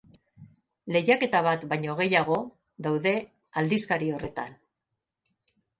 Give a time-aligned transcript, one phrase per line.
[0.95, 2.39] Lehiaketa bat baino gehiago
[2.87, 3.15] daude
[3.63, 4.61] aldizkari horretan.